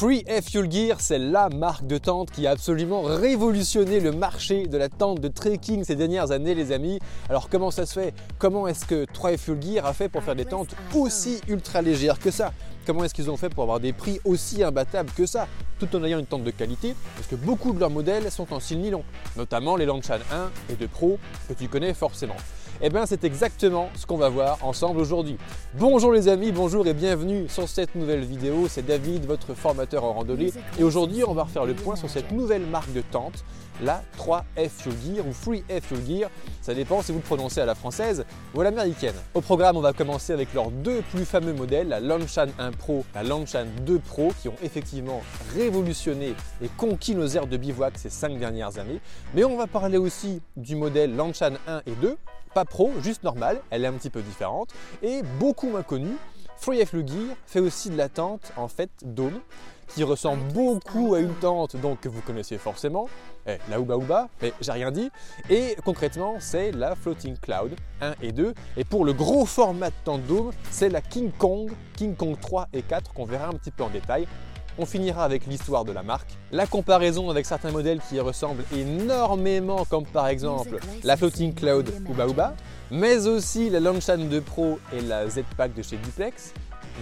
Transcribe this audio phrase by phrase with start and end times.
[0.00, 4.66] Free F Fuel Gear, c'est la marque de tente qui a absolument révolutionné le marché
[4.66, 6.98] de la tente de trekking ces dernières années, les amis.
[7.28, 8.14] Alors, comment ça se fait?
[8.38, 12.18] Comment est-ce que 3F Fuel Gear a fait pour faire des tentes aussi ultra légères
[12.18, 12.54] que ça?
[12.86, 15.46] Comment est-ce qu'ils ont fait pour avoir des prix aussi imbattables que ça,
[15.78, 16.94] tout en ayant une tente de qualité?
[17.14, 19.04] Parce que beaucoup de leurs modèles sont en style nylon,
[19.36, 22.36] notamment les Lanchan 1 et 2 Pro que tu connais forcément.
[22.82, 25.36] Eh bien, c'est exactement ce qu'on va voir ensemble aujourd'hui.
[25.74, 28.68] Bonjour les amis, bonjour et bienvenue sur cette nouvelle vidéo.
[28.70, 30.50] C'est David, votre formateur en randonnée.
[30.78, 33.44] Et aujourd'hui, on va refaire le point sur cette nouvelle marque de tente,
[33.82, 36.30] la 3F Fuel Gear ou Free F Fuel Gear.
[36.60, 38.24] Ça dépend si vous le prononcez à la française
[38.54, 39.14] ou à l'américaine.
[39.34, 43.04] Au programme, on va commencer avec leurs deux plus fameux modèles, la Lanchan 1 Pro,
[43.14, 45.22] la Lanchan 2 Pro, qui ont effectivement
[45.54, 49.00] révolutionné et conquis nos aires de bivouac ces cinq dernières années.
[49.34, 52.16] Mais on va parler aussi du modèle Lanchan 1 et 2
[52.52, 54.70] pas pro, juste normal, elle est un petit peu différente
[55.02, 56.16] et beaucoup moins connue.
[56.60, 59.40] Free F Gear fait aussi de la tente en fait dôme
[59.88, 63.08] qui ressemble beaucoup à une tente donc que vous connaissez forcément,
[63.46, 65.10] eh, la Ouba Ouba, mais j'ai rien dit.
[65.48, 68.54] Et concrètement, c'est la Floating Cloud 1 et 2.
[68.76, 72.68] Et pour le gros format de tente dôme, c'est la King Kong, King Kong 3
[72.74, 74.28] et 4 qu'on verra un petit peu en détail.
[74.78, 78.64] On finira avec l'histoire de la marque, la comparaison avec certains modèles qui y ressemblent
[78.76, 82.54] énormément, comme par exemple la Floating Cloud Uba Uba,
[82.90, 86.52] mais aussi la Lanchan 2 Pro et la Z-Pack de chez Duplex.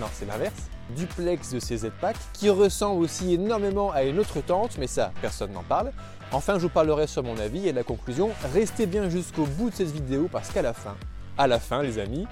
[0.01, 0.55] Non, c'est l'inverse.
[0.97, 5.53] Duplex de ces Z-Pack, qui ressemble aussi énormément à une autre tente, mais ça, personne
[5.53, 5.93] n'en parle.
[6.33, 8.31] Enfin, je vous parlerai sur mon avis et la conclusion.
[8.53, 10.97] Restez bien jusqu'au bout de cette vidéo parce qu'à la fin,
[11.37, 12.27] à la fin les amis,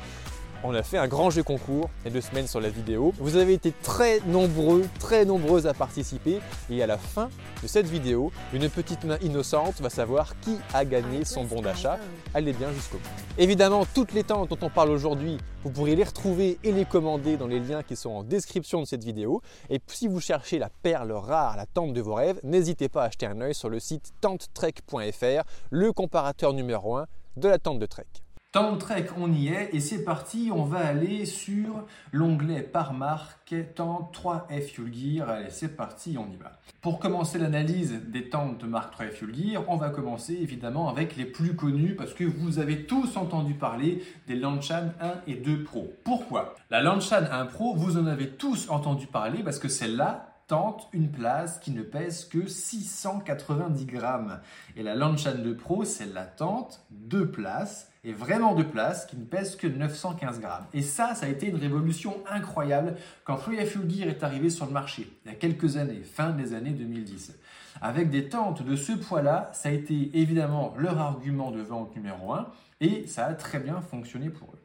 [0.66, 3.14] on a fait un grand jeu concours il deux semaines sur la vidéo.
[3.18, 7.28] Vous avez été très nombreux, très nombreuses à participer et à la fin
[7.62, 11.98] de cette vidéo, une petite main innocente va savoir qui a gagné son bon d'achat.
[12.34, 13.08] Allez bien jusqu'au bout.
[13.38, 17.36] Évidemment, toutes les tentes dont on parle aujourd'hui, vous pourrez les retrouver et les commander
[17.36, 19.42] dans les liens qui sont en description de cette vidéo.
[19.70, 23.06] Et si vous cherchez la perle rare, la tente de vos rêves, n'hésitez pas à
[23.06, 27.86] acheter un œil sur le site tentetrek.fr, le comparateur numéro 1 de la tente de
[27.86, 28.06] trek.
[28.56, 33.54] Dans Trek, on y est et c'est parti, on va aller sur l'onglet par marque
[33.74, 35.28] tente 3F Fuel Gear.
[35.28, 36.52] Allez, c'est parti, on y va.
[36.80, 41.26] Pour commencer l'analyse des tentes de marque 3F Fuel on va commencer évidemment avec les
[41.26, 45.92] plus connus parce que vous avez tous entendu parler des Lanchan 1 et 2 Pro.
[46.02, 46.54] Pourquoi?
[46.70, 51.10] La Lanchan 1 Pro, vous en avez tous entendu parler parce que celle-là, tente une
[51.10, 54.40] place qui ne pèse que 690 grammes.
[54.76, 59.16] Et la Lanchan 2 Pro, c'est la tente deux places et vraiment de place qui
[59.16, 60.64] ne pèse que 915 grammes.
[60.72, 62.94] Et ça, ça a été une révolution incroyable
[63.24, 66.30] quand Free Fuel Gear est arrivé sur le marché il y a quelques années, fin
[66.30, 67.34] des années 2010.
[67.82, 72.32] Avec des tentes de ce poids-là, ça a été évidemment leur argument de vente numéro
[72.32, 72.46] un
[72.80, 74.62] et ça a très bien fonctionné pour eux.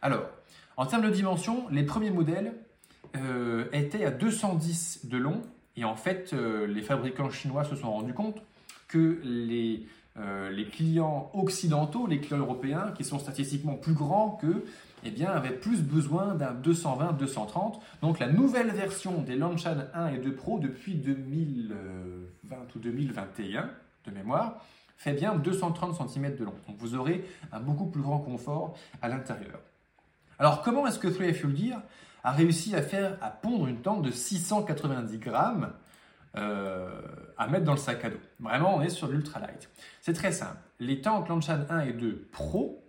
[0.00, 0.24] Alors,
[0.78, 2.54] en termes de dimension, les premiers modèles
[3.16, 5.42] euh, étaient à 210 de long
[5.76, 8.42] et en fait, euh, les fabricants chinois se sont rendus compte
[8.88, 9.86] que les
[10.18, 14.64] euh, les clients occidentaux, les clients européens, qui sont statistiquement plus grands que,
[15.04, 17.80] eh bien, avaient plus besoin d'un 220-230.
[18.02, 23.70] Donc la nouvelle version des Lanchan 1 et 2 Pro depuis 2020 ou 2021
[24.04, 24.62] de mémoire
[24.96, 26.54] fait bien 230 cm de long.
[26.68, 29.58] Donc vous aurez un beaucoup plus grand confort à l'intérieur.
[30.38, 31.82] Alors comment est-ce que 3 Fuel Gear
[32.22, 35.72] a réussi à faire à pondre une tente de 690 grammes
[36.36, 37.00] euh,
[37.36, 38.20] à mettre dans le sac à dos.
[38.40, 39.68] Vraiment, on est sur l'ultra light.
[40.00, 40.58] C'est très simple.
[40.80, 42.82] Les tentes Lanchan 1 et 2 Pro,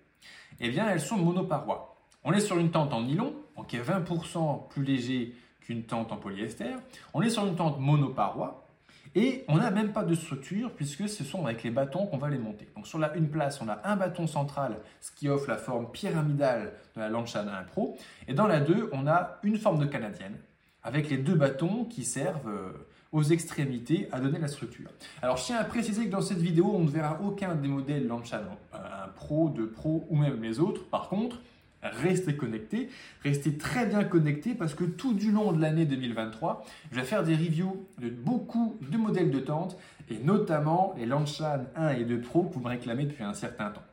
[0.59, 1.97] eh bien, elles sont monoparois.
[2.23, 3.35] On est sur une tente en nylon,
[3.67, 6.71] qui est 20% plus léger qu'une tente en polyester.
[7.13, 8.67] On est sur une tente monoparoi
[9.15, 12.29] et on n'a même pas de structure puisque ce sont avec les bâtons qu'on va
[12.29, 12.67] les monter.
[12.75, 15.91] Donc sur la une place, on a un bâton central, ce qui offre la forme
[15.91, 17.97] pyramidale de la Lanchan 1 Pro.
[18.27, 20.37] Et dans la 2, on a une forme de canadienne
[20.81, 24.89] avec les deux bâtons qui servent euh, aux extrémités à donner la structure.
[25.21, 28.07] Alors je tiens à préciser que dans cette vidéo, on ne verra aucun des modèles
[28.07, 28.41] Lanchan
[28.73, 30.83] un Pro, 2 Pro ou même les autres.
[30.85, 31.39] Par contre,
[31.83, 32.89] restez connectés,
[33.23, 37.23] restez très bien connectés parce que tout du long de l'année 2023, je vais faire
[37.23, 39.77] des reviews de beaucoup de modèles de tente
[40.09, 43.69] et notamment les Lanchan 1 et 2 Pro que vous me réclamez depuis un certain
[43.69, 43.83] temps.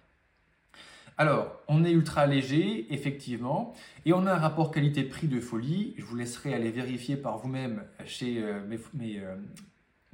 [1.20, 3.74] Alors, on est ultra léger, effectivement,
[4.06, 5.92] et on a un rapport qualité-prix de folie.
[5.98, 9.36] Je vous laisserai aller vérifier par vous-même chez euh, euh,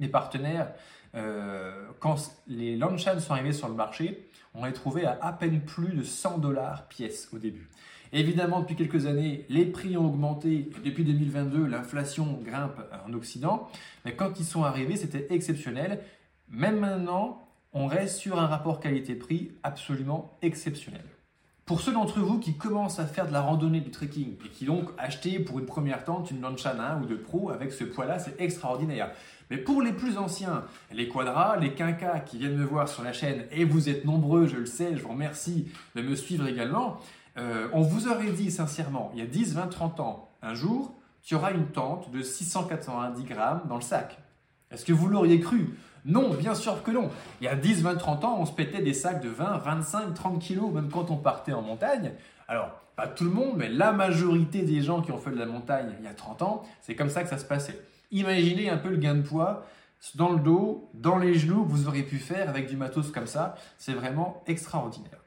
[0.01, 0.73] mes, partenaires.
[1.15, 2.17] Euh, quand
[2.49, 6.03] les Lanchan sont arrivés sur le marché, on les trouvait à à peine plus de
[6.03, 7.69] 100 dollars pièce au début.
[8.11, 10.69] Évidemment, depuis quelques années, les prix ont augmenté.
[10.83, 13.69] Depuis 2022, l'inflation grimpe en Occident.
[14.03, 16.01] Mais quand ils sont arrivés, c'était exceptionnel.
[16.49, 21.03] Même maintenant, on reste sur un rapport qualité-prix absolument exceptionnel.
[21.67, 24.63] Pour ceux d'entre vous qui commencent à faire de la randonnée du trekking et qui
[24.63, 28.19] donc acheté pour une première tente une Lanchan 1 ou de Pro avec ce poids-là,
[28.19, 29.11] c'est extraordinaire.
[29.49, 33.11] Mais pour les plus anciens, les quadras, les quinquas qui viennent me voir sur la
[33.11, 36.99] chaîne, et vous êtes nombreux, je le sais, je vous remercie de me suivre également,
[37.37, 40.95] euh, on vous aurait dit sincèrement, il y a 10, 20, 30 ans, un jour,
[41.21, 44.17] tu auras une tente de 690 grammes dans le sac.
[44.71, 45.77] Est-ce que vous l'auriez cru?
[46.05, 47.09] Non, bien sûr que non.
[47.41, 50.13] Il y a 10, 20, 30 ans, on se pétait des sacs de 20, 25,
[50.13, 52.13] 30 kilos, même quand on partait en montagne.
[52.47, 55.45] Alors, pas tout le monde, mais la majorité des gens qui ont fait de la
[55.45, 57.79] montagne il y a 30 ans, c'est comme ça que ça se passait.
[58.11, 59.65] Imaginez un peu le gain de poids
[60.15, 63.27] dans le dos, dans les genoux que vous auriez pu faire avec du matos comme
[63.27, 63.55] ça.
[63.77, 65.19] C'est vraiment extraordinaire.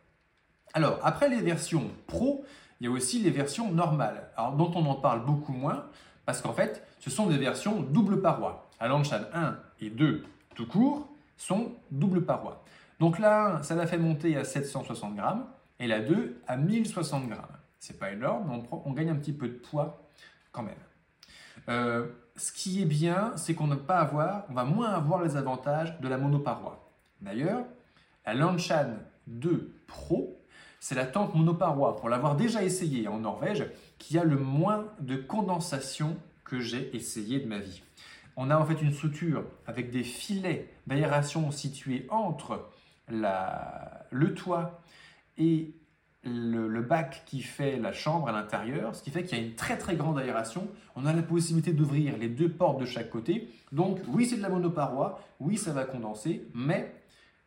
[0.73, 2.45] Alors, après les versions pro,
[2.81, 5.85] il y a aussi les versions normales, dont on en parle beaucoup moins,
[6.25, 8.70] parce qu'en fait, ce sont des versions double paroi.
[8.81, 10.25] À Lanchan 1 et 2
[10.55, 12.65] tout court sont double paroi.
[12.99, 15.47] Donc là, ça l'a fait monter à 760 grammes
[15.79, 17.57] et la 2 à 1060 grammes.
[17.79, 20.03] C'est pas énorme, mais on, gagne un petit peu de poids
[20.53, 20.75] quand même.
[21.69, 25.37] Euh, ce qui est bien, c'est qu'on ne pas avoir, on va moins avoir les
[25.37, 26.91] avantages de la monoparoi.
[27.23, 27.65] D'ailleurs,
[28.27, 28.97] la Lanchan
[29.29, 30.39] 2 Pro,
[30.79, 33.65] c'est la tente monoparoi, pour l'avoir déjà essayé en Norvège,
[33.99, 37.83] qui a le moins de condensation que j'ai essayé de ma vie
[38.41, 42.71] on a en fait une structure avec des filets d'aération situés entre
[43.09, 44.81] le toit
[45.37, 45.75] et
[46.25, 49.57] le, bac qui fait la chambre à l'intérieur, ce qui fait qu'il y a une
[49.57, 50.69] très très grande aération.
[50.97, 53.51] On a la possibilité d'ouvrir les deux portes de chaque côté.
[53.73, 56.95] Donc oui, c'est de la monoparoi, oui, ça va condenser, mais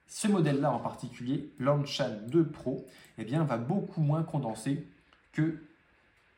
[0.05, 2.85] ce modèle-là en particulier, Lanchan 2 Pro,
[3.17, 4.87] eh bien, va beaucoup moins condenser
[5.31, 5.57] que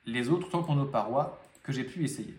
[0.05, 2.35] les autres tentes monoparois que j'ai pu essayer.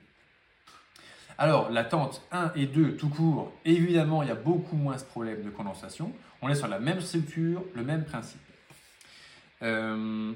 [1.39, 5.05] Alors, la tente 1 et 2, tout court, évidemment, il y a beaucoup moins ce
[5.05, 6.13] problème de condensation.
[6.41, 8.41] On est sur la même structure, le même principe.
[9.63, 10.33] Euh,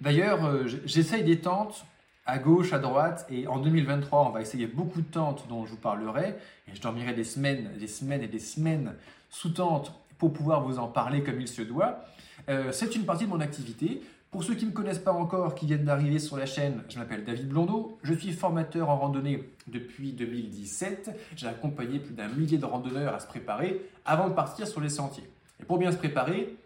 [0.00, 1.86] d'ailleurs, euh, j'essaye des tentes
[2.26, 5.72] à gauche, à droite, et en 2023, on va essayer beaucoup de tentes dont je
[5.72, 6.36] vous parlerai,
[6.68, 8.94] et je dormirai des semaines, des semaines et des semaines
[9.30, 12.04] sous tente pour pouvoir vous en parler comme il se doit.
[12.48, 14.02] Euh, c'est une partie de mon activité.
[14.32, 16.98] Pour ceux qui ne me connaissent pas encore, qui viennent d'arriver sur la chaîne, je
[16.98, 21.10] m'appelle David Blondeau, je suis formateur en randonnée depuis 2017.
[21.36, 24.88] J'ai accompagné plus d'un millier de randonneurs à se préparer avant de partir sur les
[24.88, 25.28] sentiers.
[25.60, 26.56] Et pour bien se préparer,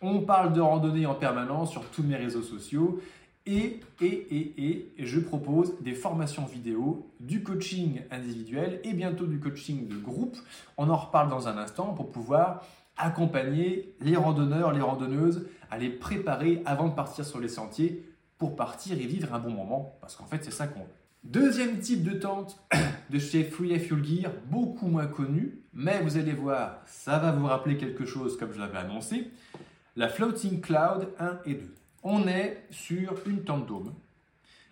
[0.00, 3.02] on parle de randonnée en permanence sur tous mes réseaux sociaux
[3.44, 9.38] et, et, et, et je propose des formations vidéo, du coaching individuel et bientôt du
[9.38, 10.38] coaching de groupe.
[10.78, 12.64] On en reparle dans un instant pour pouvoir
[12.96, 18.06] accompagner les randonneurs, les randonneuses à les préparer avant de partir sur les sentiers
[18.38, 20.86] pour partir et vivre un bon moment, parce qu'en fait c'est ça qu'on veut.
[21.24, 22.58] Deuxième type de tente
[23.10, 27.46] de chez Free Fuel Gear, beaucoup moins connu, mais vous allez voir, ça va vous
[27.46, 29.30] rappeler quelque chose comme je l'avais annoncé,
[29.94, 31.74] la Floating Cloud 1 et 2.
[32.02, 33.94] On est sur une tente dôme.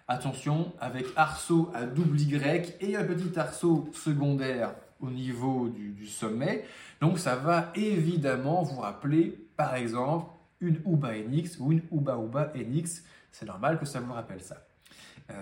[0.09, 6.65] Attention, avec arceau à double Y et un petit arceau secondaire au niveau du, sommet.
[7.01, 10.31] Donc ça va évidemment vous rappeler, par exemple,
[10.61, 13.05] une Uba NX ou une Uba Uba NX.
[13.31, 14.57] C'est normal que ça vous rappelle ça.
[15.31, 15.35] Euh,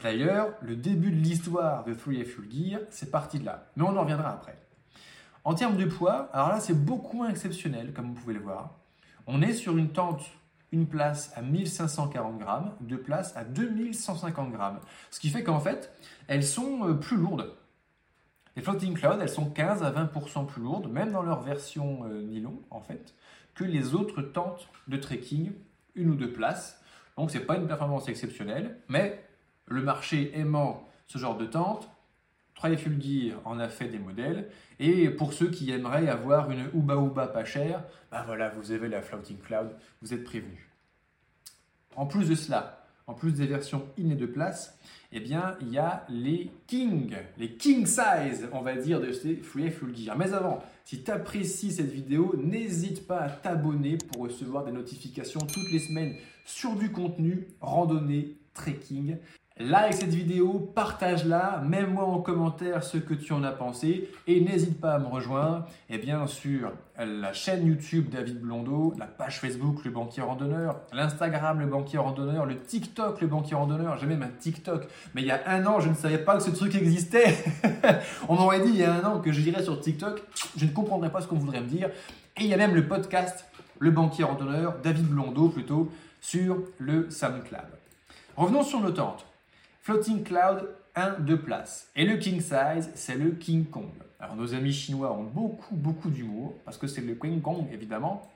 [0.00, 3.68] d'ailleurs, le début de l'histoire de Free Fuel Gear, c'est parti de là.
[3.76, 4.58] Mais on en reviendra après.
[5.44, 8.74] En termes de poids, alors là, c'est beaucoup moins exceptionnel, comme vous pouvez le voir.
[9.26, 10.22] On est sur une tente,
[10.72, 14.80] une place à 1540 grammes, deux places à 2150 grammes.
[15.10, 15.92] Ce qui fait qu'en fait,
[16.26, 17.54] elles sont euh, plus lourdes.
[18.58, 22.22] Les floating clouds, elles sont 15 à 20% plus lourdes, même dans leur version euh,
[22.22, 23.14] nylon, en fait,
[23.54, 25.52] que les autres tentes de trekking,
[25.94, 26.82] une ou deux places.
[27.16, 29.24] Donc, ce n'est pas une performance exceptionnelle, mais
[29.66, 31.88] le marché aimant ce genre de tente,
[32.56, 34.50] Fuel Gear en a fait des modèles.
[34.80, 38.88] Et pour ceux qui aimeraient avoir une Uba Uba pas chère, ben voilà, vous avez
[38.88, 39.70] la Floating Cloud,
[40.02, 40.66] vous êtes prévenus.
[41.94, 44.76] En plus de cela, en plus des versions in et de place,
[45.10, 49.36] eh bien, il y a les King, les King Size, on va dire, de ces
[49.36, 50.18] Free Full Gear.
[50.18, 55.40] Mais avant, si tu apprécies cette vidéo, n'hésite pas à t'abonner pour recevoir des notifications
[55.40, 59.16] toutes les semaines sur du contenu randonnée, trekking.
[59.60, 64.80] Like cette vidéo, partage-la, mets-moi en commentaire ce que tu en as pensé et n'hésite
[64.80, 69.84] pas à me rejoindre et bien sûr la chaîne YouTube David Blondeau, la page Facebook
[69.84, 74.28] Le Banquier Randonneur, l'Instagram Le Banquier Randonneur, le TikTok Le Banquier Randonneur, j'ai même un
[74.28, 77.34] TikTok, mais il y a un an je ne savais pas que ce truc existait.
[78.28, 80.22] On m'aurait dit il y a un an que j'irais sur TikTok,
[80.56, 81.90] je ne comprendrais pas ce qu'on voudrait me dire.
[82.36, 83.44] Et il y a même le podcast
[83.80, 87.66] Le Banquier Randonneur, David Blondeau plutôt, sur le SoundCloud.
[88.36, 89.24] Revenons sur nos tentes.
[89.88, 91.90] Floating Cloud, 1, 2 places.
[91.96, 93.88] Et le King Size, c'est le King Kong.
[94.20, 98.30] Alors nos amis chinois ont beaucoup, beaucoup d'humour, parce que c'est le King Kong, évidemment.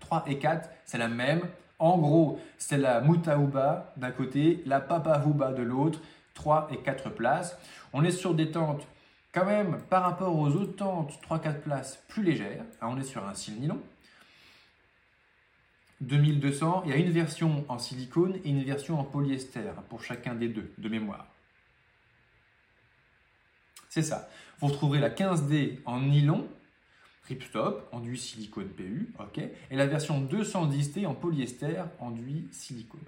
[0.00, 1.42] 3 et 4, c'est la même.
[1.78, 6.00] En gros, c'est la Mutahuba d'un côté, la Papahuba de l'autre,
[6.32, 7.58] 3 et 4 places.
[7.92, 8.86] On est sur des tentes
[9.34, 12.64] quand même par rapport aux autres tentes 3-4 places plus légères.
[12.80, 13.80] on est sur un cil nylon.
[16.00, 20.34] 2200, il y a une version en silicone et une version en polyester pour chacun
[20.34, 21.26] des deux, de mémoire.
[23.88, 24.28] C'est ça.
[24.60, 26.48] Vous retrouverez la 15D en nylon,
[27.24, 29.12] ripstop, enduit silicone PU,
[29.70, 33.00] et la version 210T en polyester, enduit silicone.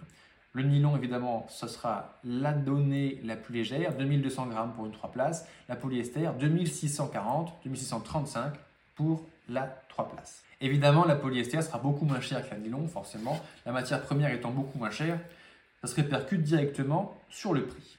[0.54, 5.10] Le nylon, évidemment, ce sera la donnée la plus légère, 2200 grammes pour une 3
[5.10, 5.48] places.
[5.68, 8.52] La polyester, 2640, 2635
[8.94, 10.42] pour la 3 places.
[10.60, 13.40] Évidemment, la polyester sera beaucoup moins chère que la nylon, forcément.
[13.66, 15.18] La matière première étant beaucoup moins chère,
[15.80, 17.98] ça se répercute directement sur le prix.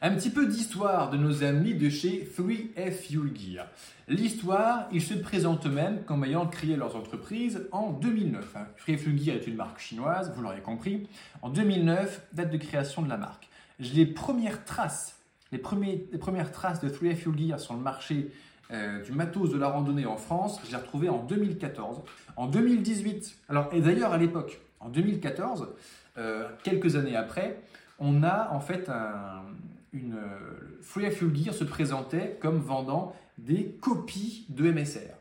[0.00, 3.66] Un petit peu d'histoire de nos amis de chez 3F Fuel Gear.
[4.06, 8.54] L'histoire, ils se présentent eux-mêmes comme ayant créé leurs entreprises en 2009.
[8.78, 11.08] 3F Fuel Gear est une marque chinoise, vous l'aurez compris.
[11.42, 13.48] En 2009, date de création de la marque.
[13.80, 15.16] Les premières traces,
[15.50, 18.30] les, premières traces de 3F Fuel Gear sur le marché
[18.70, 22.02] euh, du matos de la randonnée en France, je l'ai retrouvé en 2014.
[22.36, 25.68] En 2018, alors, et d'ailleurs à l'époque, en 2014,
[26.18, 27.60] euh, quelques années après,
[27.98, 29.42] on a en fait un,
[29.92, 35.14] une, euh, Free Fuel Gear se présentait comme vendant des copies de MSR.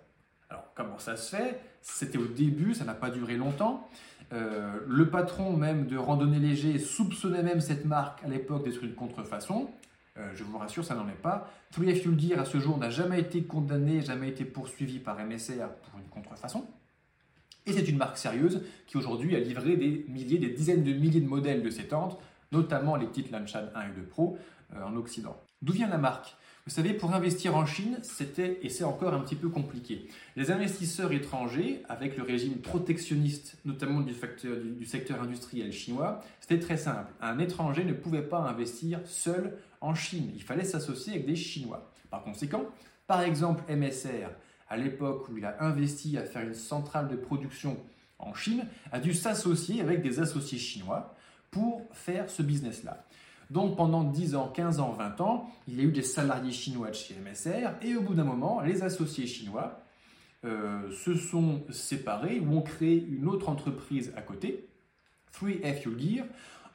[0.49, 1.61] Alors, comment ça se fait?
[1.81, 3.87] C'était au début, ça n'a pas duré longtemps.
[4.31, 9.69] Le patron même de Randonnée Léger soupçonnait même cette marque à l'époque d'être une contrefaçon.
[10.17, 11.51] Euh, je vous rassure, ça n'en est pas.
[11.71, 15.67] Free Fuel Gear à ce jour n'a jamais été condamné, jamais été poursuivi par MSR
[15.83, 16.65] pour une contrefaçon.
[17.65, 21.21] Et c'est une marque sérieuse qui aujourd'hui a livré des milliers, des dizaines de milliers
[21.21, 22.17] de modèles de ses tentes,
[22.51, 24.37] notamment les petites Lanchan 1 et 2 Pro,
[24.73, 25.37] euh, en Occident.
[25.61, 26.35] D'où vient la marque?
[26.67, 30.05] Vous savez, pour investir en Chine, c'était et c'est encore un petit peu compliqué.
[30.35, 34.13] Les investisseurs étrangers, avec le régime protectionniste, notamment du,
[34.85, 37.09] secteur industriel chinois, c'était très simple.
[37.21, 40.29] Un étranger ne pouvait pas investir seul en Chine.
[40.35, 41.89] Il fallait s'associer avec des Chinois.
[42.09, 42.65] Par conséquent,
[43.07, 44.29] par exemple, MSR,
[44.67, 47.77] à l'époque où il a investi à faire une centrale de production
[48.19, 51.15] en Chine, a dû s'associer avec des associés chinois
[51.49, 53.06] pour faire ce business-là.
[53.49, 56.89] Donc pendant 10 ans, 15 ans, 20 ans, il y a eu des salariés chinois
[56.89, 59.81] de chez MSR et au bout d'un moment, les associés chinois
[60.45, 64.67] euh, se sont séparés ou ont créé une autre entreprise à côté,
[65.33, 66.25] 3F Fuel Gear,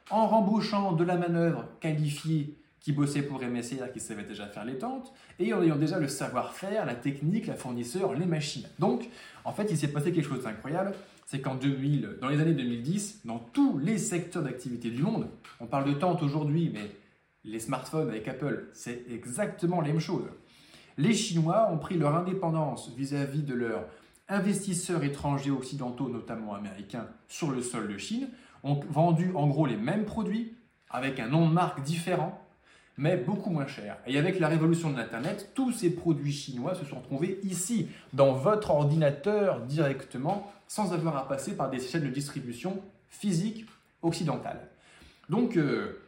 [0.09, 4.77] en rembauchant de la manœuvre qualifiée qui bossait pour MSR, qui savait déjà faire les
[4.77, 8.67] tentes, et en ayant déjà le savoir-faire, la technique, la fournisseur, les machines.
[8.77, 9.09] Donc,
[9.45, 10.93] en fait, il s'est passé quelque chose d'incroyable
[11.25, 15.27] c'est qu'en 2000, dans les années 2010, dans tous les secteurs d'activité du monde,
[15.59, 16.91] on parle de tente aujourd'hui, mais
[17.43, 20.25] les smartphones avec Apple, c'est exactement la même chose.
[20.97, 23.85] Les Chinois ont pris leur indépendance vis-à-vis de leurs
[24.29, 28.29] investisseurs étrangers occidentaux, notamment américains, sur le sol de Chine,
[28.63, 30.55] ont vendu en gros les mêmes produits
[30.89, 32.42] avec un nom de marque différent,
[32.97, 33.97] mais beaucoup moins cher.
[34.05, 38.33] Et avec la révolution de l'Internet, tous ces produits chinois se sont trouvés ici, dans
[38.33, 43.65] votre ordinateur directement, sans avoir à passer par des chaînes de distribution physiques
[44.01, 44.67] occidentales.
[45.29, 45.99] Donc, euh,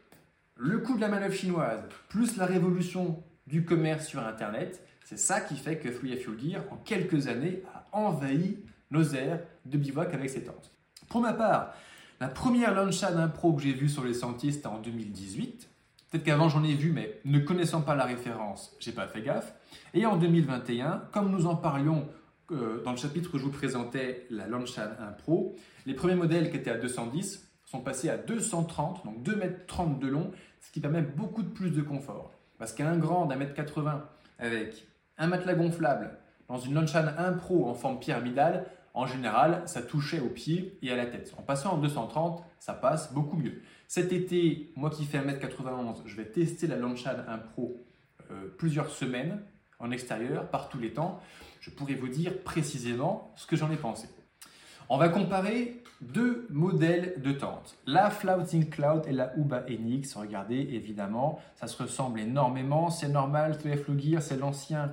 [0.56, 5.40] le coût de la manœuvre chinoise, plus la révolution du commerce sur Internet, c'est ça
[5.40, 8.58] qui fait que Free Fuel Gear, en quelques années, a envahi
[8.90, 10.72] nos aires de bivouac avec ses tentes.
[11.08, 11.74] Pour ma part,
[12.20, 15.68] la première Launchad Pro que j'ai vue sur les sentiers, c'était en 2018.
[16.16, 19.52] Peut-être qu'avant j'en ai vu, mais ne connaissant pas la référence, j'ai pas fait gaffe.
[19.92, 22.08] Et en 2021, comme nous en parlions
[22.52, 26.50] euh, dans le chapitre où je vous présentais la Launchad 1 Pro, les premiers modèles
[26.50, 30.30] qui étaient à 210 sont passés à 230, donc 2 m 30 de long,
[30.62, 32.32] ce qui permet beaucoup de plus de confort.
[32.56, 34.08] Parce qu'un grand d'un mètre 80
[34.38, 34.86] avec
[35.18, 36.16] un matelas gonflable
[36.48, 40.90] dans une Launchad 1 Pro en forme pyramidale, en général, ça touchait aux pieds et
[40.90, 41.34] à la tête.
[41.36, 43.60] En passant en 230, ça passe beaucoup mieux.
[43.88, 47.84] Cet été, moi qui fais 1m91, je vais tester la Launchad 1 Pro
[48.30, 49.40] euh, plusieurs semaines
[49.78, 51.20] en extérieur, par tous les temps.
[51.60, 54.08] Je pourrais vous dire précisément ce que j'en ai pensé.
[54.88, 60.14] On va comparer deux modèles de tentes, la Floating Cloud et la Uba Enix.
[60.14, 64.92] Regardez, évidemment, ça se ressemble énormément, c'est normal, TF Gear, c'est l'ancien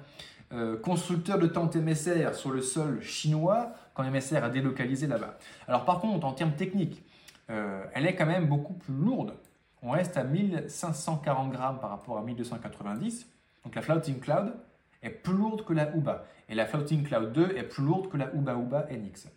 [0.52, 5.38] euh, constructeur de tentes MSR sur le sol chinois quand MSR a délocalisé là-bas.
[5.68, 7.04] Alors par contre, en termes techniques,
[7.50, 9.36] euh, elle est quand même beaucoup plus lourde.
[9.82, 13.28] On reste à 1540 grammes par rapport à 1290.
[13.64, 14.54] Donc la Floating Cloud
[15.02, 16.26] est plus lourde que la Uba.
[16.50, 19.28] Et la Floating Cloud 2 est plus lourde que la Uba Uba NX.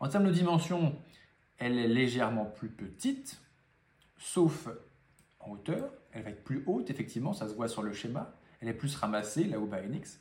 [0.00, 0.96] En termes de dimension,
[1.58, 3.40] elle est légèrement plus petite,
[4.16, 4.68] sauf
[5.40, 5.90] en hauteur.
[6.12, 8.32] Elle va être plus haute, effectivement, ça se voit sur le schéma.
[8.60, 10.20] Elle est plus ramassée, la Uba NX.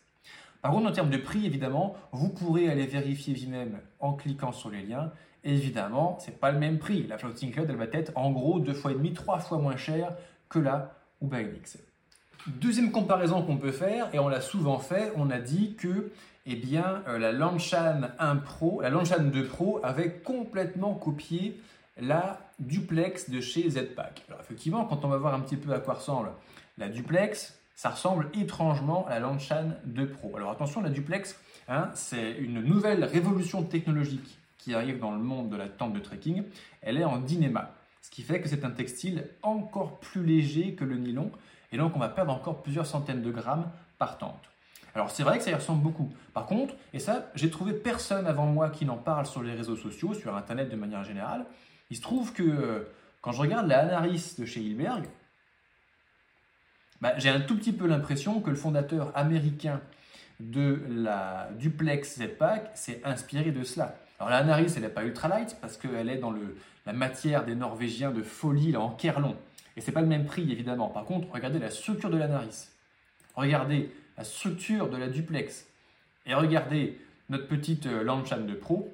[0.61, 4.69] Par contre, en termes de prix, évidemment, vous pourrez aller vérifier vous-même en cliquant sur
[4.69, 5.11] les liens.
[5.53, 7.05] Évidemment, ce n'est pas le même prix.
[7.07, 9.77] La Floating Cloud, elle va être en gros deux fois et demi, trois fois moins
[9.77, 10.13] chère
[10.49, 11.77] que la UberX.
[12.47, 16.11] Deuxième comparaison qu'on peut faire, et on l'a souvent fait, on a dit que
[16.45, 21.59] eh bien, euh, la Lanshan 1 Pro, la Lanshan 2 Pro avait complètement copié
[21.99, 24.23] la duplex de chez Zpack.
[24.29, 26.29] Alors effectivement, quand on va voir un petit peu à quoi ressemble
[26.77, 30.35] la duplex, ça ressemble étrangement à la Lanshan 2 Pro.
[30.37, 35.49] Alors attention, la duplex, hein, c'est une nouvelle révolution technologique qui arrive dans le monde
[35.49, 36.43] de la tente de trekking.
[36.83, 37.71] Elle est en dynéma,
[38.03, 41.31] ce qui fait que c'est un textile encore plus léger que le nylon,
[41.71, 44.43] et donc on va perdre encore plusieurs centaines de grammes par tente.
[44.93, 46.11] Alors c'est vrai que ça y ressemble beaucoup.
[46.33, 49.75] Par contre, et ça, j'ai trouvé personne avant moi qui n'en parle sur les réseaux
[49.75, 51.45] sociaux, sur Internet de manière générale.
[51.89, 55.05] Il se trouve que euh, quand je regarde la Anaris de chez Hilberg,
[57.01, 59.79] bah, j'ai un tout petit peu l'impression que le fondateur américain
[60.39, 63.95] de la duplex Z-Pack s'est inspiré de cela.
[64.19, 66.33] Alors la Anaris, elle n'est pas ultralight parce qu'elle est dans
[66.85, 69.37] la matière des Norvégiens de folie en Kerlon.
[69.77, 70.89] Et c'est pas le même prix évidemment.
[70.89, 72.67] Par contre, regardez la structure de l'Anaris.
[73.35, 75.65] Regardez la structure de la duplex.
[76.25, 76.99] Et regardez
[77.29, 78.93] notre petite euh, Lanchan de Pro.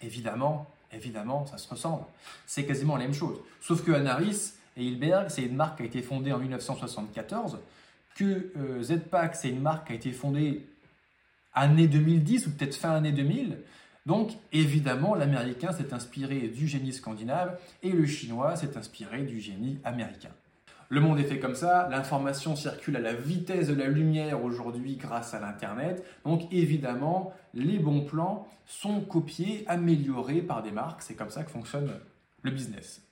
[0.00, 2.04] Évidemment, évidemment, ça se ressemble.
[2.46, 3.38] C'est quasiment la même chose.
[3.60, 7.58] Sauf que Anaris et Hilberg, c'est une marque qui a été fondée en 1974.
[8.14, 10.64] Que euh, Z-Pack, c'est une marque qui a été fondée
[11.52, 13.58] année 2010 ou peut-être fin année 2000.
[14.08, 19.80] Donc, évidemment, l'américain s'est inspiré du génie scandinave et le chinois s'est inspiré du génie
[19.84, 20.30] américain.
[20.88, 24.96] Le monde est fait comme ça, l'information circule à la vitesse de la lumière aujourd'hui
[24.96, 26.02] grâce à l'Internet.
[26.24, 31.02] Donc évidemment, les bons plans sont copiés, améliorés par des marques.
[31.02, 31.90] C'est comme ça que fonctionne
[32.40, 33.02] le business.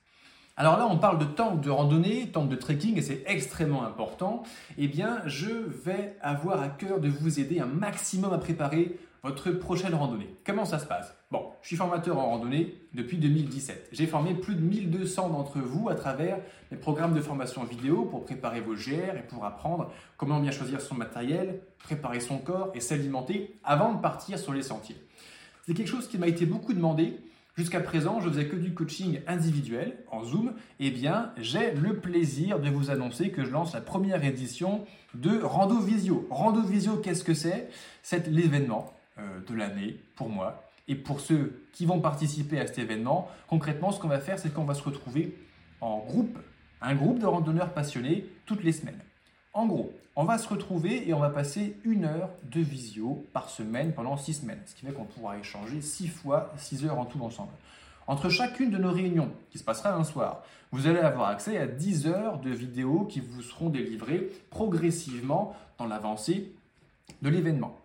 [0.59, 4.41] Alors là, on parle de tente de randonnée, tente de trekking, et c'est extrêmement important.
[4.79, 8.97] Eh bien, je vais avoir à cœur de vous aider un maximum à préparer
[9.27, 10.29] votre prochaine randonnée.
[10.45, 11.13] Comment ça se passe?
[11.31, 13.89] Bon, je suis formateur en randonnée depuis 2017.
[13.91, 16.37] J'ai formé plus de 1200 d'entre vous à travers
[16.71, 20.79] mes programmes de formation vidéo pour préparer vos GR et pour apprendre comment bien choisir
[20.79, 24.95] son matériel, préparer son corps et s'alimenter avant de partir sur les sentiers.
[25.65, 27.19] C'est quelque chose qui m'a été beaucoup demandé.
[27.57, 30.53] Jusqu'à présent, je faisais que du coaching individuel en Zoom.
[30.79, 35.41] Eh bien, j'ai le plaisir de vous annoncer que je lance la première édition de
[35.41, 36.25] Rando Visio.
[36.29, 37.67] Rando Visio, qu'est-ce que c'est?
[38.03, 40.63] C'est l'événement de l'année pour moi.
[40.87, 44.53] Et pour ceux qui vont participer à cet événement, concrètement, ce qu'on va faire, c'est
[44.53, 45.35] qu'on va se retrouver
[45.81, 46.37] en groupe,
[46.81, 48.99] un groupe de randonneurs passionnés toutes les semaines.
[49.53, 53.49] En gros, on va se retrouver et on va passer une heure de visio par
[53.49, 57.05] semaine pendant six semaines, ce qui fait qu'on pourra échanger six fois six heures en
[57.05, 57.51] tout ensemble.
[58.07, 61.67] Entre chacune de nos réunions, qui se passera un soir, vous allez avoir accès à
[61.67, 66.51] 10 heures de vidéos qui vous seront délivrées progressivement dans l'avancée
[67.21, 67.77] de l'événement.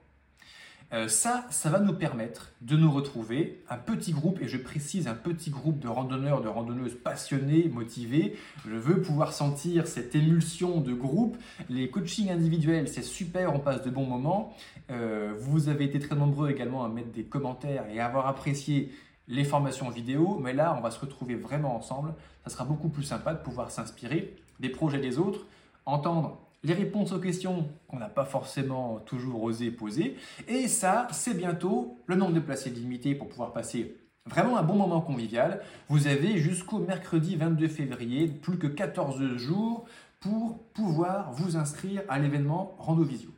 [0.92, 5.08] Euh, ça, ça va nous permettre de nous retrouver un petit groupe, et je précise
[5.08, 8.36] un petit groupe de randonneurs, de randonneuses passionnés, motivés.
[8.66, 11.38] Je veux pouvoir sentir cette émulsion de groupe.
[11.70, 14.54] Les coachings individuels, c'est super, on passe de bons moments.
[14.90, 18.92] Euh, vous avez été très nombreux également à mettre des commentaires et à avoir apprécié
[19.28, 22.12] les formations vidéo, mais là, on va se retrouver vraiment ensemble.
[22.44, 25.46] Ça sera beaucoup plus sympa de pouvoir s'inspirer des projets des autres,
[25.86, 30.16] entendre les réponses aux questions qu'on n'a pas forcément toujours osé poser.
[30.48, 33.96] Et ça, c'est bientôt le nombre de places est limité pour pouvoir passer
[34.26, 35.62] vraiment un bon moment convivial.
[35.88, 39.86] Vous avez jusqu'au mercredi 22 février, plus que 14 jours
[40.20, 43.30] pour pouvoir vous inscrire à l'événement Rando Visio.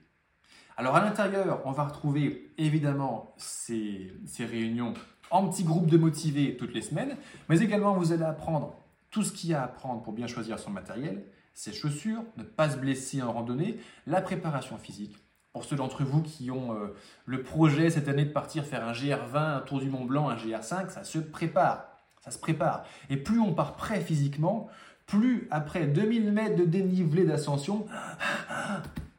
[0.76, 4.92] Alors à l'intérieur, on va retrouver évidemment ces, ces réunions
[5.30, 7.16] en petits groupes de motivés toutes les semaines,
[7.48, 8.74] mais également vous allez apprendre
[9.10, 12.42] tout ce qu'il y a à apprendre pour bien choisir son matériel, ses chaussures, ne
[12.42, 15.16] pas se blesser en randonnée, la préparation physique.
[15.52, 16.88] Pour ceux d'entre vous qui ont euh,
[17.26, 20.36] le projet cette année de partir faire un GR20, un tour du Mont Blanc, un
[20.36, 21.86] GR5, ça se prépare.
[22.20, 22.84] Ça se prépare.
[23.08, 24.68] Et plus on part prêt physiquement,
[25.06, 27.86] plus après 2000 mètres de dénivelé d'ascension,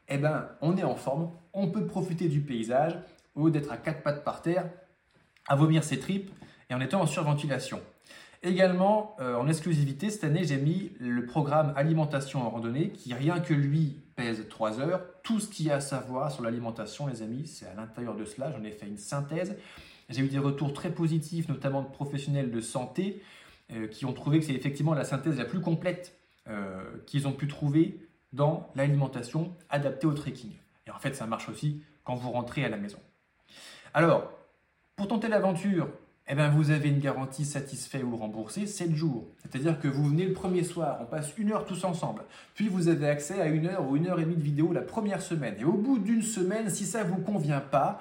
[0.08, 2.98] eh ben, on est en forme, on peut profiter du paysage
[3.34, 4.68] au lieu d'être à quatre pattes par terre,
[5.48, 6.30] à vomir ses tripes
[6.68, 7.80] et en étant en surventilation.
[8.42, 13.40] Également, euh, en exclusivité, cette année, j'ai mis le programme alimentation en randonnée qui, rien
[13.40, 15.02] que lui, pèse 3 heures.
[15.22, 18.24] Tout ce qu'il y a à savoir sur l'alimentation, les amis, c'est à l'intérieur de
[18.24, 18.52] cela.
[18.52, 19.56] J'en ai fait une synthèse.
[20.08, 23.22] J'ai eu des retours très positifs, notamment de professionnels de santé,
[23.72, 26.16] euh, qui ont trouvé que c'est effectivement la synthèse la plus complète
[26.48, 27.98] euh, qu'ils ont pu trouver
[28.32, 30.52] dans l'alimentation adaptée au trekking.
[30.86, 32.98] Et en fait, ça marche aussi quand vous rentrez à la maison.
[33.94, 34.30] Alors,
[34.94, 35.88] pour tenter l'aventure,
[36.28, 39.26] eh bien, vous avez une garantie satisfait ou remboursé 7 jours.
[39.42, 42.22] C'est-à-dire que vous venez le premier soir, on passe une heure tous ensemble.
[42.54, 44.82] Puis vous avez accès à une heure ou une heure et demie de vidéo la
[44.82, 45.54] première semaine.
[45.60, 48.00] Et au bout d'une semaine, si ça ne vous convient pas,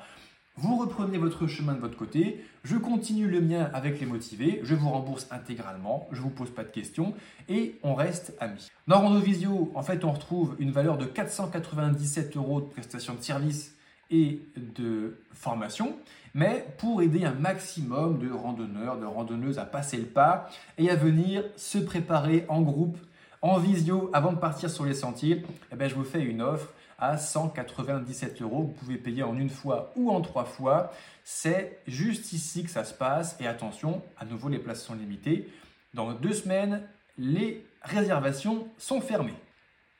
[0.58, 4.74] vous reprenez votre chemin de votre côté, je continue le mien avec les motivés, je
[4.74, 7.14] vous rembourse intégralement, je ne vous pose pas de questions
[7.50, 8.70] et on reste amis.
[8.88, 13.22] Dans Rando Visio, en fait, on retrouve une valeur de 497 euros de prestation de
[13.22, 13.75] service
[14.12, 15.98] et de formation,
[16.34, 20.96] mais pour aider un maximum de randonneurs, de randonneuses à passer le pas et à
[20.96, 22.98] venir se préparer en groupe,
[23.42, 26.74] en visio, avant de partir sur les sentiers, eh ben, je vous fais une offre
[26.98, 28.64] à 197 euros.
[28.64, 30.92] Vous pouvez payer en une fois ou en trois fois.
[31.24, 33.36] C'est juste ici que ça se passe.
[33.40, 35.48] Et attention, à nouveau, les places sont limitées.
[35.94, 36.82] Dans deux semaines,
[37.18, 39.36] les réservations sont fermées.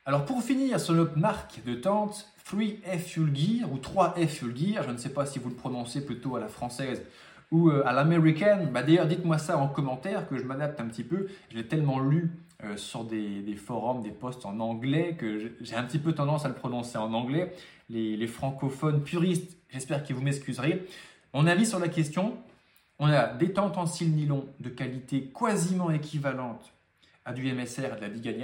[0.04, 4.84] Alors pour finir sur notre marque de tente, 3F Fuel Gear ou 3F Fuel Gear,
[4.84, 7.02] je ne sais pas si vous le prononcez plutôt à la française
[7.50, 11.04] ou euh, à l'américaine, bah d'ailleurs dites-moi ça en commentaire que je m'adapte un petit
[11.04, 11.28] peu.
[11.50, 12.32] Je l'ai tellement lu
[12.64, 16.48] euh, sur des, forums, des posts en anglais que j'ai un petit peu tendance à
[16.48, 17.52] le prononcer en anglais.
[17.88, 20.86] Les, les francophones puristes, j'espère qu'ils vous m'excuserez.
[21.34, 22.36] Mon avis sur la question,
[22.98, 26.72] on a des tentes en cils nylon de qualité quasiment équivalente
[27.24, 28.42] à du MSR et de la Big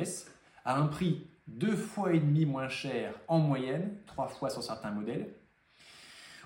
[0.64, 4.90] à un prix deux fois et demi moins cher en moyenne, trois fois sur certains
[4.90, 5.28] modèles.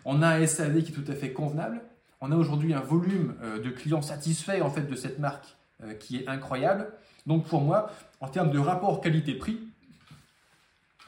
[0.05, 1.81] On a un SAV qui est tout à fait convenable.
[2.21, 5.95] On a aujourd'hui un volume euh, de clients satisfaits en fait de cette marque euh,
[5.95, 6.93] qui est incroyable.
[7.27, 9.61] Donc pour moi, en termes de rapport qualité-prix,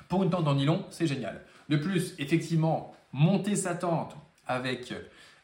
[0.08, 1.42] pour une tente en nylon, c'est génial.
[1.68, 4.94] De plus, effectivement, monter sa tente avec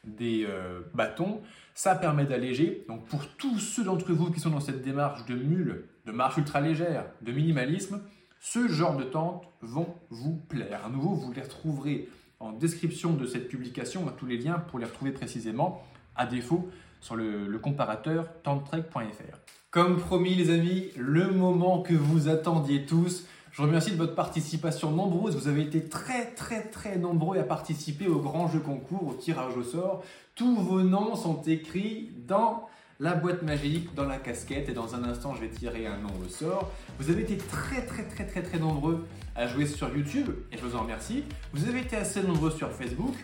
[0.04, 1.40] des euh, bâtons,
[1.74, 2.84] ça permet d'alléger.
[2.88, 6.36] Donc pour tous ceux d'entre vous qui sont dans cette démarche de mule, de marche
[6.36, 8.00] ultra légère, de minimalisme,
[8.44, 10.84] ce genre de tentes vont vous plaire.
[10.84, 14.84] À nouveau, vous les retrouverez en description de cette publication, tous les liens pour les
[14.84, 15.82] retrouver précisément,
[16.14, 16.68] à défaut
[17.00, 19.38] sur le, comparateur tentrek.fr.
[19.70, 24.14] Comme promis les amis, le moment que vous attendiez tous, je vous remercie de votre
[24.14, 25.36] participation nombreuse.
[25.36, 29.56] Vous avez été très très très nombreux à participer au grand jeu concours, au tirage
[29.56, 30.04] au sort.
[30.34, 32.68] Tous vos noms sont écrits dans
[33.00, 36.12] la boîte magique dans la casquette et dans un instant je vais tirer un nom
[36.24, 36.70] au sort.
[36.98, 40.62] Vous avez été très très très très très nombreux à jouer sur YouTube et je
[40.62, 41.24] vous en remercie.
[41.52, 43.14] Vous avez été assez nombreux sur Facebook.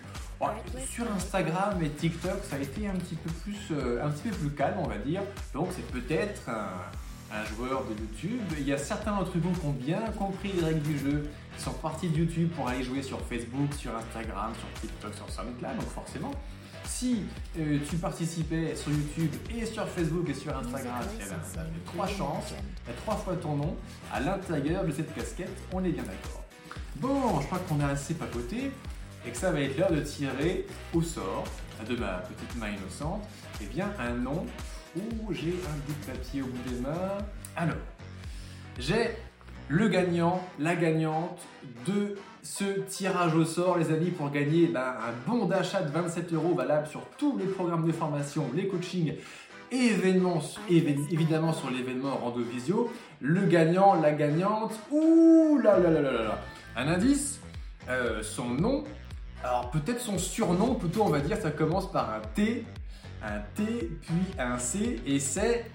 [0.86, 4.36] sur Instagram et TikTok, ça a été un petit peu plus, euh, un petit peu
[4.36, 5.22] plus calme, on va dire.
[5.54, 8.40] Donc c'est peut-être un, un, joueur de YouTube.
[8.58, 11.62] Il y a certains d'entre vous qui ont bien compris les règles du jeu, qui
[11.62, 15.76] sont partis de YouTube pour aller jouer sur Facebook, sur Instagram, sur TikTok, sur SoundCloud.
[15.76, 16.32] Donc forcément,
[16.84, 17.24] si
[17.58, 22.52] euh, tu participais sur YouTube et sur Facebook et sur Instagram, y avait trois chances,
[22.86, 23.76] il y a trois fois ton nom
[24.12, 26.44] à l'intérieur de cette casquette, on est bien d'accord.
[26.96, 28.70] Bon, je crois qu'on a assez papoté
[29.26, 31.44] et que ça va être l'heure de tirer au sort
[31.88, 33.22] de ma petite main innocente,
[33.62, 34.46] eh bien un nom
[34.96, 37.18] où j'ai un bout de papier au bout des mains.
[37.56, 37.76] Alors,
[38.78, 39.16] j'ai
[39.70, 41.38] le gagnant, la gagnante
[41.86, 46.32] de ce tirage au sort, les amis, pour gagner ben, un bon d'achat de 27
[46.32, 49.14] euros valable sur tous les programmes de formation, les coachings,
[49.70, 52.90] événements, évidemment sur l'événement Rando Visio.
[53.20, 56.38] Le gagnant, la gagnante, ouh là là là là là
[56.74, 57.40] Un indice,
[57.88, 58.82] euh, son nom,
[59.44, 62.64] alors peut-être son surnom, plutôt on va dire, ça commence par un T,
[63.22, 65.66] un T, puis un C, et c'est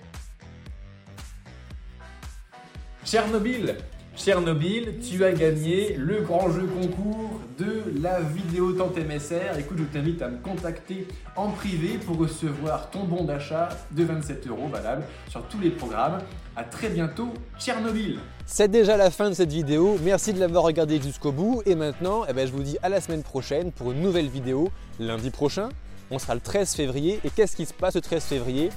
[3.05, 3.75] Tchernobyl.
[4.15, 9.59] Chernobyl, tu as gagné le grand jeu concours de la vidéo Tente MSR.
[9.59, 14.47] Écoute, je t'invite à me contacter en privé pour recevoir ton bon d'achat de 27
[14.47, 16.17] euros valable sur tous les programmes.
[16.55, 18.17] A très bientôt, Tchernobyl.
[18.47, 19.99] C'est déjà la fin de cette vidéo.
[20.03, 21.61] Merci de l'avoir regardé jusqu'au bout.
[21.67, 24.71] Et maintenant, eh ben, je vous dis à la semaine prochaine pour une nouvelle vidéo.
[24.99, 25.69] Lundi prochain,
[26.09, 27.19] on sera le 13 février.
[27.23, 28.71] Et qu'est-ce qui se passe le 13 février?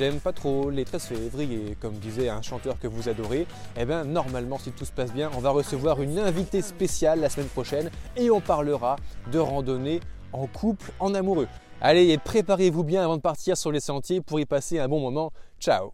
[0.00, 3.46] J'aime pas trop les 13 février, comme disait un chanteur que vous adorez.
[3.76, 7.28] Eh bien, normalement, si tout se passe bien, on va recevoir une invitée spéciale la
[7.28, 8.96] semaine prochaine et on parlera
[9.30, 10.00] de randonnée
[10.32, 11.48] en couple, en amoureux.
[11.82, 15.32] Allez, préparez-vous bien avant de partir sur les sentiers pour y passer un bon moment.
[15.60, 15.92] Ciao